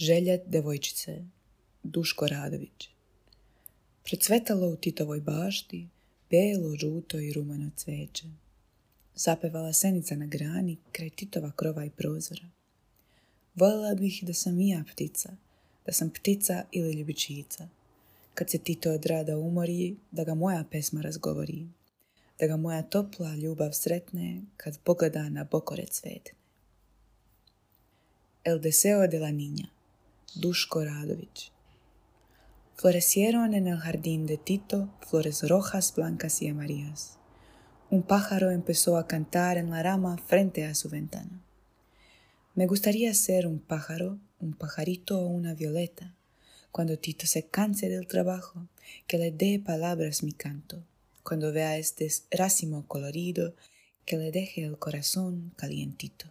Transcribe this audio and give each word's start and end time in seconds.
Želja 0.00 0.38
devojčice 0.46 1.24
Duško 1.82 2.26
Radović 2.26 2.88
Procvetalo 4.04 4.68
u 4.68 4.76
Titovoj 4.76 5.20
bašti, 5.20 5.86
belo, 6.30 6.76
žuto 6.76 7.18
i 7.18 7.32
rumano 7.32 7.70
cveće. 7.76 8.24
Zapevala 9.14 9.72
senica 9.72 10.16
na 10.16 10.26
grani 10.26 10.76
kraj 10.92 11.10
Titova 11.10 11.52
krova 11.56 11.84
i 11.84 11.90
prozora. 11.90 12.48
Voljela 13.54 13.94
bih 13.94 14.20
da 14.22 14.34
sam 14.34 14.60
i 14.60 14.68
ja 14.68 14.84
ptica, 14.92 15.30
da 15.86 15.92
sam 15.92 16.10
ptica 16.10 16.64
ili 16.72 16.92
ljubičica. 16.92 17.68
Kad 18.34 18.50
se 18.50 18.58
Tito 18.58 18.92
od 18.92 19.06
rada 19.06 19.38
umori, 19.38 19.96
da 20.10 20.24
ga 20.24 20.34
moja 20.34 20.64
pesma 20.70 21.00
razgovori. 21.00 21.66
Da 22.38 22.46
ga 22.46 22.56
moja 22.56 22.82
topla 22.82 23.36
ljubav 23.36 23.72
sretne 23.72 24.42
kad 24.56 24.78
pogleda 24.78 25.28
na 25.28 25.44
bokore 25.44 25.86
cvetne. 25.86 26.38
El 28.44 28.60
deseo 28.60 29.06
de 29.06 29.18
la 29.18 29.30
niña 29.30 29.79
Duško 30.34 30.84
Radović 30.84 31.50
Florecieron 32.76 33.52
en 33.52 33.66
el 33.66 33.78
jardín 33.78 34.26
de 34.26 34.36
Tito 34.36 34.88
flores 35.00 35.42
rojas, 35.48 35.92
blancas 35.96 36.40
y 36.40 36.48
amarillas. 36.48 37.18
Un 37.90 38.04
pájaro 38.04 38.52
empezó 38.52 38.96
a 38.96 39.08
cantar 39.08 39.58
en 39.58 39.70
la 39.70 39.82
rama 39.82 40.16
frente 40.18 40.64
a 40.64 40.76
su 40.76 40.88
ventana. 40.88 41.42
Me 42.54 42.68
gustaría 42.68 43.12
ser 43.12 43.48
un 43.48 43.58
pájaro, 43.58 44.18
un 44.38 44.54
pajarito 44.54 45.18
o 45.18 45.26
una 45.26 45.54
violeta. 45.54 46.14
Cuando 46.70 46.96
Tito 46.96 47.26
se 47.26 47.48
canse 47.48 47.88
del 47.88 48.06
trabajo, 48.06 48.68
que 49.08 49.18
le 49.18 49.32
dé 49.32 49.58
palabras 49.58 50.22
mi 50.22 50.32
canto. 50.32 50.84
Cuando 51.24 51.52
vea 51.52 51.76
este 51.76 52.08
racimo 52.30 52.86
colorido, 52.86 53.56
que 54.06 54.16
le 54.16 54.30
deje 54.30 54.62
el 54.62 54.78
corazón 54.78 55.52
calientito. 55.56 56.26